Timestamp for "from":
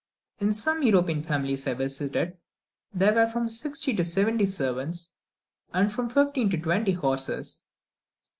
3.27-3.49, 5.93-6.09